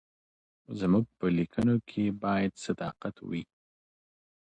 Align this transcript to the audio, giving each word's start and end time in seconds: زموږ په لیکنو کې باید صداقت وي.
زموږ 0.79 1.05
په 1.19 1.25
لیکنو 1.37 1.75
کې 1.89 2.03
باید 2.23 2.51
صداقت 2.65 3.15
وي. 3.29 3.43